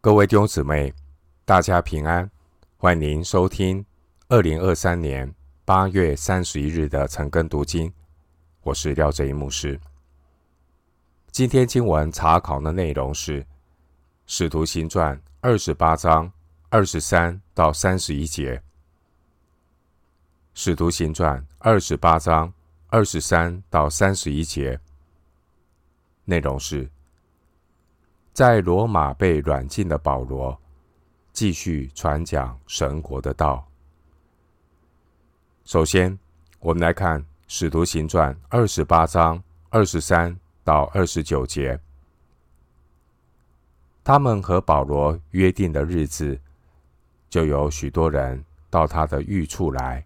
[0.00, 0.94] 各位弟兄姊妹，
[1.44, 2.30] 大家平安，
[2.76, 3.84] 欢迎收听
[4.28, 7.92] 二零二三年八月三十一日的晨更读经。
[8.62, 9.78] 我是廖哲一牧师。
[11.32, 13.42] 今天经文查考的内容是
[14.28, 16.30] 《使徒行传》二十八章
[16.68, 18.54] 二十三到三十一节，
[20.54, 22.52] 《使徒行传》二十八章
[22.86, 24.78] 二十三到三十一节
[26.24, 26.88] 内容是。
[28.38, 30.56] 在罗马被软禁的保罗，
[31.32, 33.66] 继续传讲神国的道。
[35.64, 36.16] 首先，
[36.60, 41.76] 我们来看《使徒行传》二十八章二十三到二十九节。
[44.04, 46.38] 他们和保罗约定的日子，
[47.28, 50.04] 就有许多人到他的寓处来。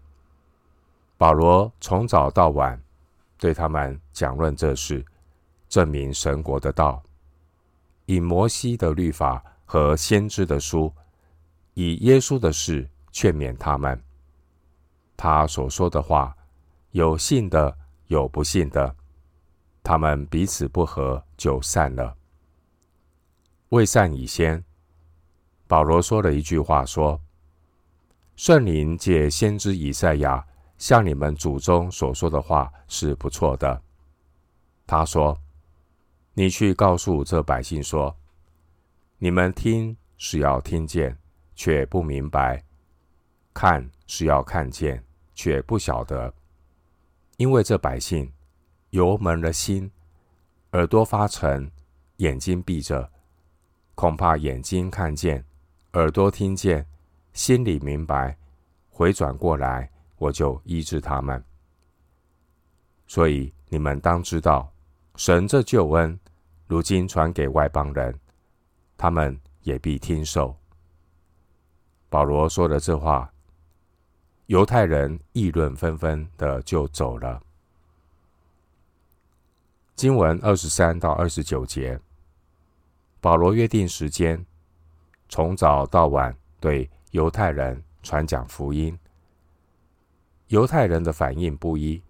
[1.19, 2.81] 保罗从早到晚
[3.37, 5.05] 对他们讲论这事，
[5.69, 6.99] 证明神国的道。
[8.05, 10.93] 以摩西的律法和先知的书，
[11.73, 14.01] 以耶稣的事劝勉他们。
[15.15, 16.35] 他所说的话，
[16.91, 18.95] 有信的，有不信的。
[19.81, 22.15] 他们彼此不和，就散了。
[23.69, 24.63] 未散以先，
[25.67, 27.19] 保罗说了一句话，说
[28.35, 30.45] ：“圣灵借先知以赛亚
[30.77, 33.81] 向你们祖宗所说的话是不错的。”
[34.85, 35.37] 他说。
[36.35, 38.17] 你去告诉这百姓说
[39.19, 41.15] ：“你们听是要听见，
[41.53, 42.57] 却不明白；
[43.53, 45.03] 看是要看见，
[45.35, 46.33] 却不晓得。
[47.37, 48.33] 因为这百姓
[48.89, 49.91] 油蒙了心，
[50.71, 51.71] 耳朵发沉，
[52.17, 53.11] 眼睛闭着，
[53.93, 55.45] 恐怕眼睛看见，
[55.93, 56.83] 耳朵听见，
[57.33, 58.35] 心里明白，
[58.89, 59.87] 回转过来，
[60.17, 61.43] 我就医治他们。
[63.05, 64.72] 所以你们当知道，
[65.15, 66.19] 神这救恩。”
[66.65, 68.17] 如今传给外邦人，
[68.97, 70.55] 他们也必听受。
[72.09, 73.31] 保罗说了这话，
[74.47, 77.43] 犹太人议论纷纷的就走了。
[79.95, 81.99] 经文二十三到二十九节，
[83.21, 84.43] 保罗约定时间，
[85.29, 88.97] 从早到晚对犹太人传讲福音。
[90.47, 92.01] 犹太人的反应不一。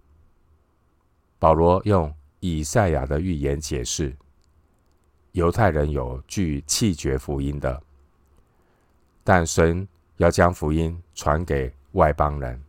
[1.37, 2.13] 保罗用
[2.45, 4.13] 以赛亚的预言解释。
[5.31, 7.81] 犹太人有拒弃绝福音的，
[9.23, 9.87] 但神
[10.17, 12.61] 要将福音传给外邦人。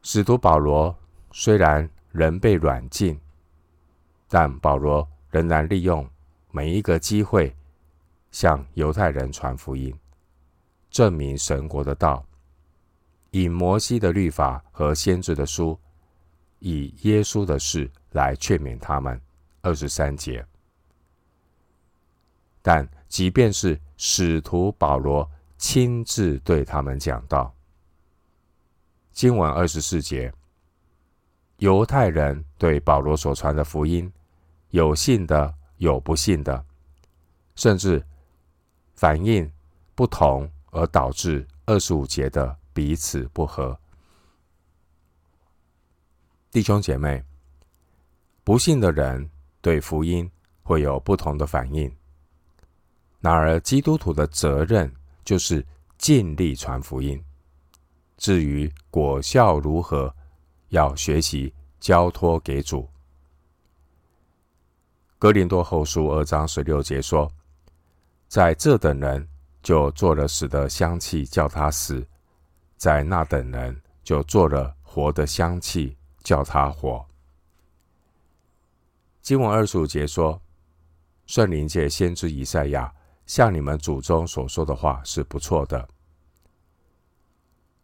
[0.00, 0.96] 使徒保罗
[1.32, 3.18] 虽然人被软禁，
[4.28, 6.08] 但保罗仍然利用
[6.52, 7.52] 每一个机会
[8.30, 9.92] 向犹太人传福音，
[10.88, 12.24] 证明神国的道，
[13.32, 15.76] 以摩西的律法和先知的书，
[16.68, 19.20] 以耶稣的事来劝勉他们。
[19.62, 20.46] 二十三节，
[22.62, 25.28] 但即便是使徒保罗
[25.58, 27.52] 亲自对他们讲道，
[29.10, 30.32] 经文二十四节，
[31.56, 34.12] 犹太人对保罗所传的福音，
[34.70, 36.64] 有信的，有不信的，
[37.56, 38.00] 甚至
[38.94, 39.50] 反应
[39.96, 43.76] 不同，而导致二十五节的彼此不和。
[46.56, 47.22] 弟兄姐妹，
[48.42, 49.28] 不信的人。
[49.60, 50.26] 对福音
[50.62, 51.94] 会有不同的反应，
[53.20, 54.90] 然而基督徒的责任
[55.22, 55.62] 就是
[55.98, 57.22] 尽力传福音。
[58.16, 60.14] 至于果效如何，
[60.70, 62.88] 要学习交托给主。
[65.18, 67.30] 格林多后书二章十六节说
[68.28, 69.28] ：“在这等人
[69.62, 72.00] 就做了死的香气，叫他死；
[72.78, 75.94] 在那等人就做了活的香气，
[76.26, 77.06] 叫他活。”
[79.22, 80.42] 经文二十五节说
[81.26, 82.92] ：“圣灵借先知以赛亚
[83.26, 85.88] 向你们祖宗所说的话是不错的。”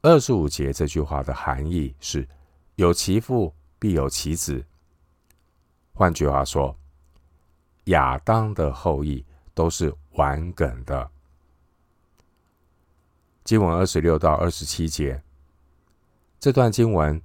[0.03, 2.29] 二十五节这句话的含义是：
[2.75, 4.65] 有其父必有其子。
[5.95, 6.77] 换句话说，
[7.85, 9.25] 亚当的后裔
[9.55, 11.09] 都是顽梗的。
[13.45, 15.23] 经文二十六到二十七节，
[16.41, 17.21] 这段经文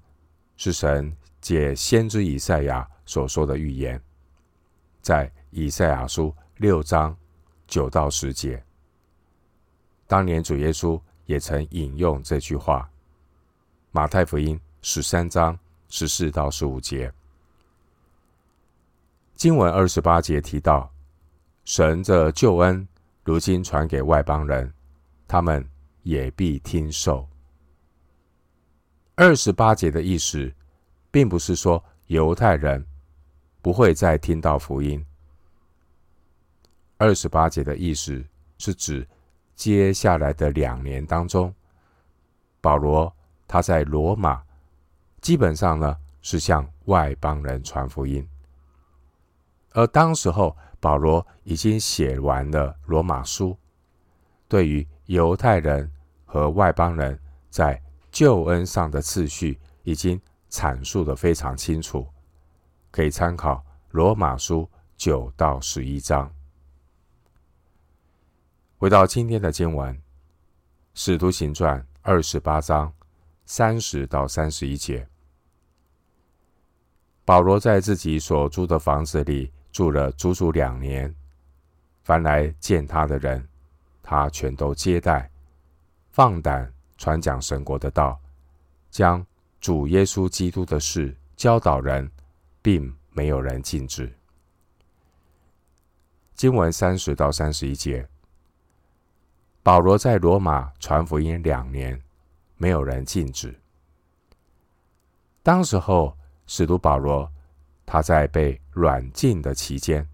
[0.57, 4.01] 是神借先知以赛亚所说的预言。
[5.01, 7.15] 在以赛亚书六章
[7.67, 8.61] 九到十节，
[10.05, 12.89] 当年主耶稣也曾引用这句话。
[13.91, 15.57] 马太福音十三章
[15.89, 17.11] 十四到十五节，
[19.35, 20.91] 经文二十八节提到，
[21.63, 22.85] 神的救恩
[23.23, 24.71] 如今传给外邦人，
[25.27, 25.65] 他们
[26.03, 27.27] 也必听受。
[29.17, 30.53] 二十八节的意思，
[31.11, 32.85] 并不是说犹太人。
[33.59, 35.03] 不会再听到福音，
[36.97, 38.23] 二十八节的意思
[38.57, 39.05] 是指
[39.55, 41.53] 接下来的两年当中，
[42.61, 43.13] 保罗
[43.45, 44.41] 他在罗马
[45.19, 48.25] 基本上呢是向外邦人传福音，
[49.73, 53.57] 而当时候保罗已经写完了罗马书，
[54.47, 55.91] 对于犹太人
[56.25, 57.81] 和外邦人在
[58.17, 60.19] 救恩上的次序已经
[60.49, 62.07] 阐述得非常清楚，
[62.89, 66.33] 可以参考罗马书九到十一章。
[68.79, 69.93] 回到今天的经文，
[70.95, 72.91] 《使徒行传》二十八章
[73.45, 75.07] 三十到三十一节，
[77.23, 81.13] 保罗在自己所租的房子里住了足足两年，
[82.01, 83.47] 凡来见他的人，
[84.01, 85.29] 他全都接待，
[86.09, 88.19] 放胆传讲神国的道，
[88.89, 89.25] 将
[89.59, 92.11] 主耶稣基督的事教导人，
[92.61, 94.13] 并没有人禁止。
[96.35, 98.07] 经文三十到三十一节。
[99.63, 102.01] 保罗在罗马传福音两年，
[102.55, 103.53] 没有人禁止。
[105.43, 107.29] 当时候，使徒保罗
[107.85, 110.07] 他在被软禁的期间，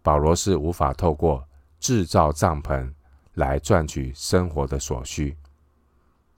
[0.00, 1.44] 保罗是无法透过
[1.80, 2.92] 制造帐篷
[3.34, 5.36] 来赚取生活的所需，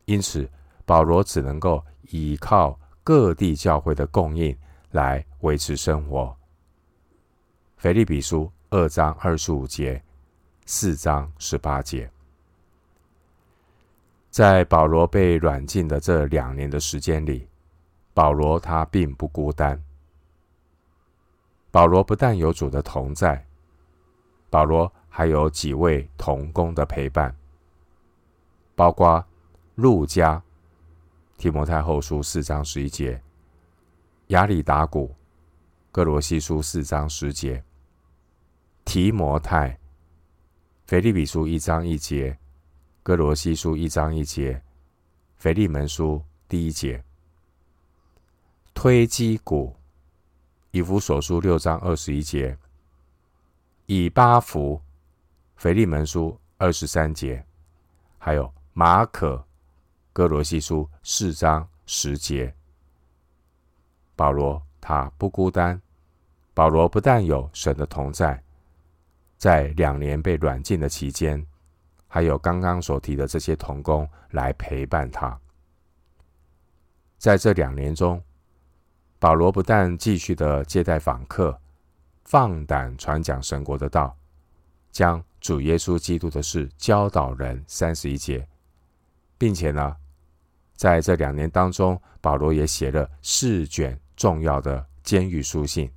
[0.05, 0.49] 因此
[0.85, 4.56] 保罗只能够依靠各地教会的供应
[4.91, 6.37] 来维持生活。
[7.77, 10.03] 腓立比书二章二十五节，
[10.67, 12.11] 四章十八节。
[14.31, 17.47] 在保罗被软禁的这两年的时间里，
[18.12, 19.81] 保罗他并不孤单。
[21.71, 23.45] 保罗不但有主的同在，
[24.51, 27.35] 保罗还有几位同工的陪伴，
[28.75, 29.25] 包括
[29.75, 30.43] 路加、
[31.37, 33.21] 提摩太后书四章十一节、
[34.29, 35.15] 亚里达古、
[35.91, 37.62] 哥罗西书四章十节、
[38.85, 39.79] 提摩太、
[40.87, 42.38] 腓立比书一章一节。
[43.03, 44.62] 哥罗西书一章一节，
[45.37, 47.05] 腓利门书第一节，
[48.73, 49.77] 推基古，
[50.70, 52.56] 以弗所书六章二十一节，
[53.85, 54.81] 以巴弗，
[55.56, 57.44] 腓利门书二十三节，
[58.17, 59.47] 还有马可，
[60.14, 62.55] 哥罗西书四章十节。
[64.14, 65.82] 保罗他不孤单，
[66.55, 68.40] 保罗不但有神的同在，
[69.37, 71.44] 在两年被软禁的期间。
[72.06, 75.37] 还有刚刚所提的这些童工来陪伴他，
[77.19, 78.22] 在这两年中，
[79.19, 81.60] 保罗不但继续的接待访客，
[82.22, 84.17] 放胆传讲神国的道，
[84.93, 88.46] 将主耶稣基督的事教导人三十一节，
[89.37, 89.96] 并且呢，
[90.84, 95.90] 在这两年当中，保罗也写了四卷重要的监狱书信，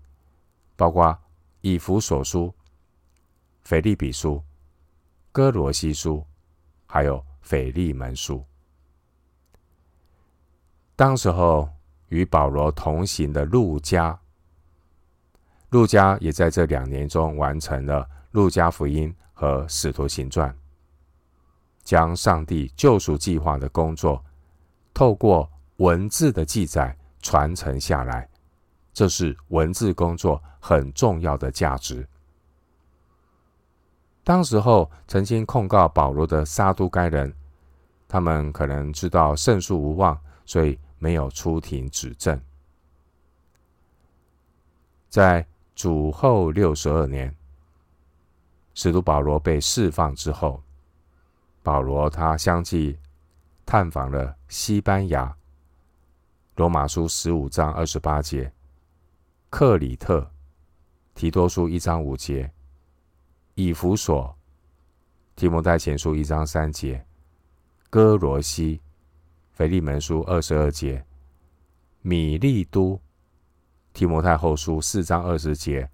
[0.77, 1.13] 包括
[1.59, 2.55] 以弗所书、
[3.65, 4.41] 腓立比书。
[5.33, 6.25] 哥罗西书，
[6.85, 8.41] 还有腓利门书。
[10.95, 11.67] 当时候
[12.07, 14.17] 与保罗同行的路加，
[15.71, 20.57] 路加也在这两年中完成了路加福音和使徒行传，
[21.83, 24.23] 将上帝救赎计划的工作
[24.97, 28.27] 透过文字的记载传承下来，
[28.91, 32.07] 这是文字工作很重要的价值。
[34.23, 37.31] 当时候曾经控告保罗的撒都该人，
[38.07, 42.41] 他们可能知道胜诉无望，所以没有出庭指证。
[45.09, 47.35] 在主后六十二年，
[48.73, 50.63] 使徒保罗被释放之后，
[51.61, 52.97] 保罗他相继
[53.67, 55.35] 探访了西班牙，
[56.55, 58.49] 罗马书十五章二十八节，
[59.49, 60.31] 克里特，
[61.13, 62.49] 提多书一章五节。
[63.55, 64.33] 以弗所，
[65.35, 67.05] 提摩太前书一章三节，
[67.89, 68.79] 哥罗西，
[69.51, 71.05] 腓利门书二十二节，
[72.01, 72.97] 米利都，
[73.91, 75.89] 提摩太后书四章二十节，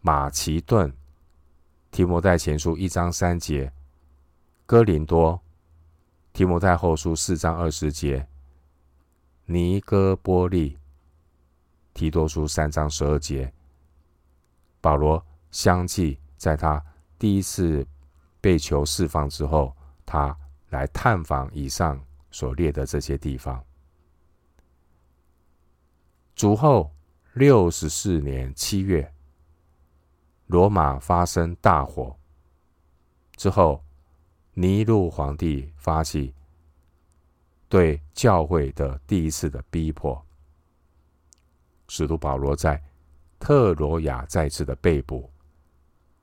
[0.00, 0.90] 马其顿，
[1.90, 3.70] 提摩太前书一章三节，
[4.64, 5.38] 哥林多，
[6.38, 8.28] 提摩太后书四章二十节，
[9.46, 10.78] 尼哥波利，
[11.92, 13.52] 提多书三章十二节，
[14.80, 16.20] 保罗相继。
[16.36, 16.80] 在他
[17.18, 17.84] 第一次
[18.40, 19.74] 被囚释放之后，
[20.06, 23.60] 他来探访以上所列的这些地方。
[26.36, 26.94] 主后
[27.32, 29.12] 六十四年七月，
[30.46, 32.16] 罗马发生大火
[33.34, 33.84] 之后，
[34.60, 36.34] 尼禄皇帝发起
[37.68, 40.20] 对教会的第一次的逼迫，
[41.86, 42.82] 使徒保罗在
[43.38, 45.30] 特罗亚再次的被捕。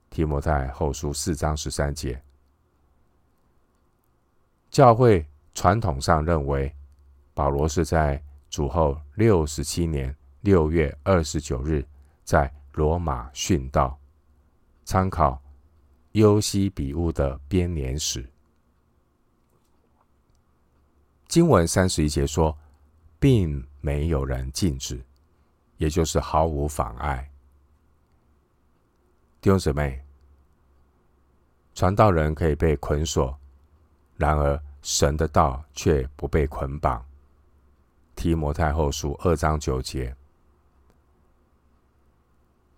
[0.10, 2.22] 提摩太后书四章十三节。
[4.70, 6.70] 教会传统上认为，
[7.34, 11.88] 保罗是在主后六十七年六月二十九日
[12.25, 13.98] 在罗马殉道，
[14.84, 15.42] 参考
[16.16, 18.26] 优西比乌的编年史。
[21.28, 22.58] 经文三十一节说，
[23.20, 25.04] 并没有人禁止，
[25.76, 27.30] 也就是毫无妨碍。
[29.42, 30.02] 弟兄姊妹，
[31.74, 33.38] 传道人可以被捆锁，
[34.16, 37.06] 然而神的道却不被捆绑。
[38.16, 40.16] 提摩太后书二章九节，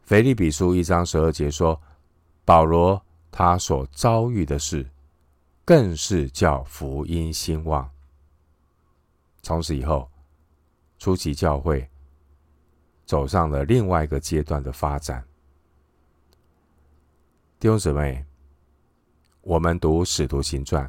[0.06, 1.80] 腓利比书一章十二节说，
[2.44, 3.00] 保罗
[3.38, 4.90] 他所遭遇的事，
[5.64, 7.88] 更是叫福音兴旺。
[9.44, 10.10] 从此以后，
[10.98, 11.88] 初期教会
[13.06, 15.24] 走上了另外一个阶段的发展。
[17.60, 18.26] 弟兄姊妹，
[19.42, 20.84] 我们读《使徒行传》，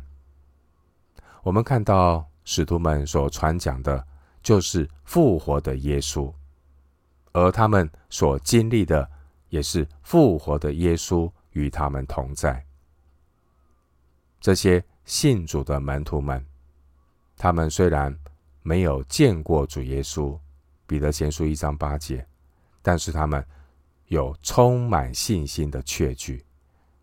[1.43, 4.03] 我们看到使徒们所传讲的，
[4.43, 6.33] 就是复活的耶稣，
[7.33, 9.07] 而他们所经历的，
[9.51, 12.65] 也是复活的耶稣与他们同在。
[14.41, 16.45] 这些信主的门徒们，
[17.37, 18.17] 他们虽然，
[18.63, 20.39] 没有见过主耶稣，
[20.87, 22.27] 彼得前书一章八节，
[22.83, 23.45] 但是他们
[24.07, 26.45] 有充满信心的确据，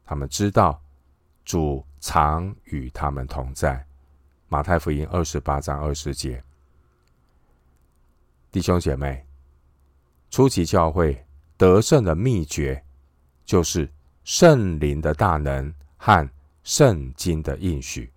[0.06, 0.82] 他们知道
[1.44, 3.86] 主常与他们同在。
[4.48, 6.42] 马太福音二十八章二十节，
[8.52, 9.26] 弟兄姐妹，
[10.30, 11.26] 初期教会
[11.58, 12.82] 得胜的秘诀，
[13.44, 13.92] 就是
[14.26, 16.30] 圣灵的大能和
[16.64, 18.12] 圣经的应许，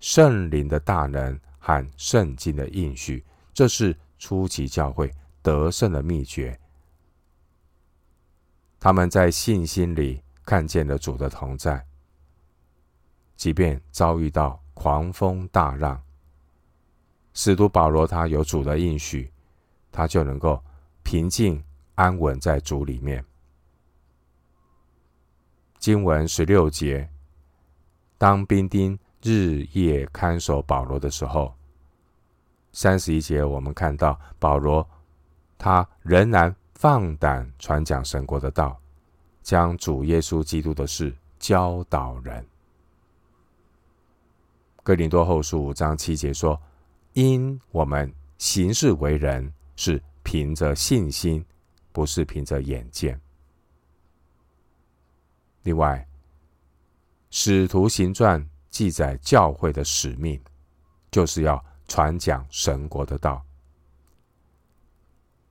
[0.00, 1.38] 圣灵的大能。
[1.58, 6.56] 和圣经的应许，这是初期教会得胜的秘诀。
[8.78, 11.84] 他们在信心里看见了主的同在，
[13.34, 16.00] 即便遭遇到狂风大浪，
[17.32, 19.28] 使徒保罗他有主的应许，
[19.90, 20.62] 他就能够
[21.02, 21.60] 平静
[21.96, 23.24] 安稳在主里面。
[25.86, 27.08] 经文十六节，
[28.18, 28.98] 当兵丁。
[29.22, 31.54] 日夜看守保罗的时候，
[32.72, 34.84] 三十一节我们看到保罗，
[35.56, 38.76] 他仍然放胆传讲神国的道，
[39.44, 42.44] 将主耶稣基督的事教导人。
[44.82, 46.60] 哥林多后书五章七节说
[47.14, 51.46] ：“因我们行事为人是凭着信心，
[51.92, 53.20] 不是凭着眼见。”
[55.66, 56.08] 另外，
[57.30, 58.48] 使徒行传。
[58.68, 60.38] 记载教会的使命，
[61.10, 63.36] 就是要传讲神国的道。《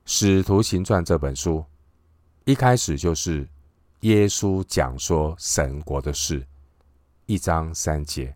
[0.05, 1.65] 使徒行传》这本书
[2.43, 3.49] 一开始就是
[4.01, 6.45] 耶稣讲说神国的事，
[7.25, 8.31] 一章三节；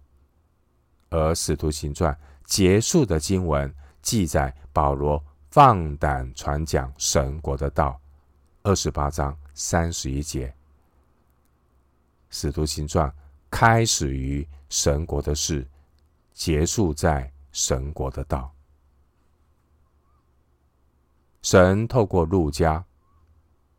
[1.11, 2.11] 而《使徒行传》
[2.45, 3.71] 结束的经文
[4.01, 8.01] 记载保罗放胆传讲神国的道，
[8.63, 10.47] 二十八章三十一节。
[12.29, 13.09] 《使徒行传》
[13.49, 15.67] 开始于神国的事，
[16.33, 18.53] 结束在神国的道。
[21.41, 22.83] 神透过路加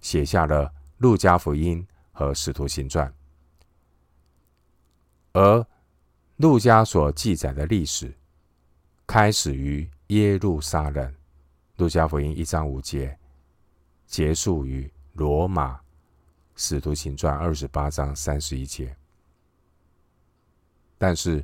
[0.00, 3.12] 写下了路加福音和使徒行传，
[5.32, 5.66] 而
[6.36, 8.12] 路加所记载的历史
[9.06, 11.14] 开始于耶路撒冷，
[11.76, 13.16] 路加福音一章五节，
[14.06, 15.80] 结束于罗马，
[16.62, 18.94] 使徒行传二十八章三十一节。
[20.98, 21.42] 但是，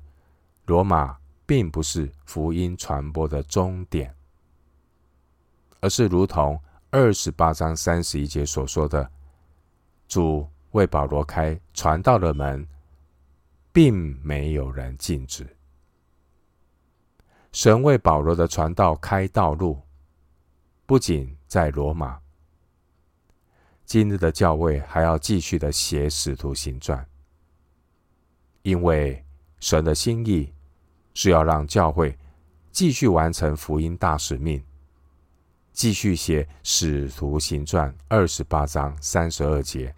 [0.66, 4.14] 罗马并不是福音传播的终点，
[5.80, 9.10] 而是如同二十八章三十一节所说的，
[10.06, 12.68] 主为保罗开传道的门，
[13.72, 15.48] 并没有人禁止。
[17.52, 19.80] 神为保罗的传道开道路，
[20.84, 22.20] 不仅在罗马，
[23.86, 27.06] 今日的教会还要继续的写使徒行传，
[28.62, 29.22] 因为。
[29.58, 30.52] 神的心意
[31.14, 32.16] 是要让教会
[32.70, 34.62] 继续完成福音大使命，
[35.72, 39.94] 继续写《使徒行传》二十八章三十二节，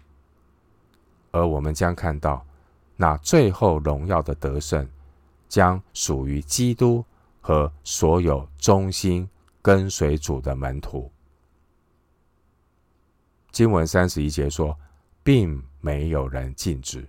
[1.31, 2.43] 而我们将看到
[2.95, 4.87] 那最后荣耀的得胜，
[5.49, 7.03] 将属于基督
[7.41, 9.29] 和所有忠心
[9.61, 11.11] 跟随主的门徒。
[13.51, 14.77] 经文三十一节说，
[15.23, 17.07] 并没有人禁止。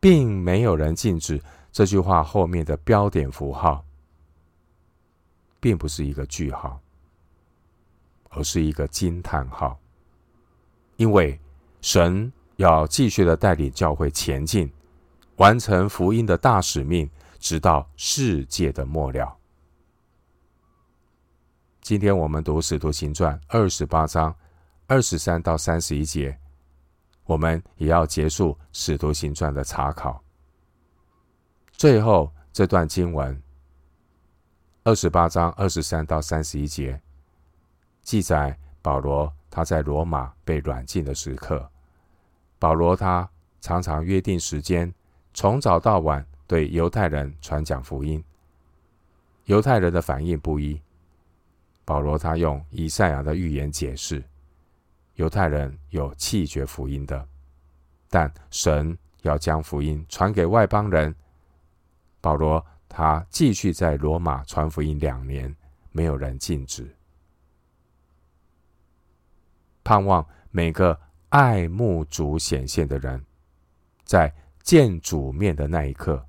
[0.00, 1.40] 并没有人禁止
[1.72, 3.82] 这句话后面的标点符号，
[5.58, 6.78] 并不是一个句号，
[8.28, 9.78] 而是一个惊叹号。
[10.96, 11.40] 因为
[11.80, 14.70] 神要继续的带领教会前进，
[15.36, 19.34] 完成福音的大使命，直到世界的末了。
[21.80, 24.36] 今天我们读《使徒行传》二十八章
[24.86, 26.38] 二十三到三十一节，
[27.24, 30.22] 我们也要结束《使徒行传》的查考。
[31.72, 33.42] 最后这段经文，
[34.82, 37.00] 二十八章二十三到三十一节，
[38.02, 41.66] 记载保罗他在罗马被软禁的时刻。
[42.58, 43.28] 保罗他
[43.62, 44.92] 常常约定时间，
[45.32, 48.22] 从早到晚对犹太人传讲福音。
[49.46, 50.80] 犹太人的反应不一。
[51.86, 54.22] 保罗他用以赛亚的预言解释，
[55.14, 57.28] 犹太人有弃绝福音的，
[58.08, 61.14] 但神要将福音传给外邦人。
[62.20, 65.54] 保罗他继续在罗马传福音两年，
[65.92, 66.94] 没有人禁止。
[69.82, 70.98] 盼望每个。
[71.30, 73.20] 爱慕主显现的人，
[74.04, 76.24] 在见主面的那一刻，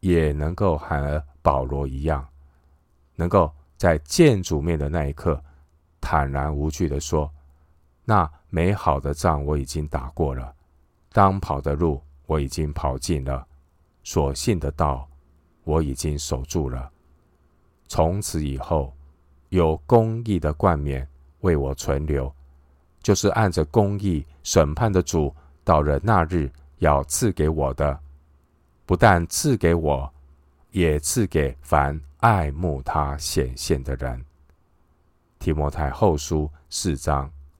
[0.00, 2.28] 也能够和保罗一样，
[3.14, 5.42] 能够在见主面的那一刻，
[5.98, 7.32] 坦然无惧地说
[8.08, 10.54] ：“那美好的仗我已经打过了，
[11.12, 13.46] 当跑的路我已经跑尽了，
[14.02, 15.06] 所信的道
[15.62, 16.90] 我已经守住了。
[17.86, 18.94] 从此以后，
[19.50, 21.06] 有公义的冠冕
[21.40, 22.34] 为我存留。”
[23.02, 28.00] 就是按着公义审判的主，到了那日要赐给我的，
[28.86, 30.10] 不但赐给我，
[30.70, 34.24] 也赐给凡爱慕他显现的人。
[35.38, 37.30] 提摩太后书四章